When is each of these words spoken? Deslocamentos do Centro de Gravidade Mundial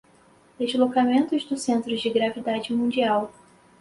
Deslocamentos 0.59 1.43
do 1.49 1.55
Centro 1.55 1.93
de 2.01 2.09
Gravidade 2.09 2.73
Mundial 2.79 3.21